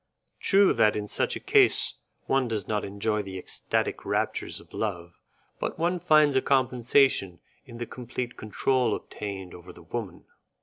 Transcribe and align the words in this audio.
True 0.39 0.73
that 0.73 0.95
in 0.95 1.07
such 1.07 1.35
a 1.35 1.39
case 1.39 1.99
one 2.25 2.47
does 2.47 2.67
not 2.67 2.83
enjoy 2.83 3.21
the 3.21 3.37
ecstatic 3.37 4.03
raptures 4.03 4.59
of 4.59 4.73
love, 4.73 5.19
but 5.59 5.77
one 5.77 5.99
finds 5.99 6.35
a 6.35 6.41
compensation 6.41 7.39
in 7.67 7.77
the 7.77 7.85
complete 7.85 8.35
control 8.35 8.95
obtained 8.95 9.53
over 9.53 9.71
the 9.71 9.83
woman. 9.83 10.25